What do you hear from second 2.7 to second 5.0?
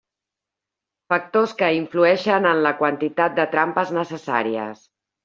quantitat de trampes necessàries.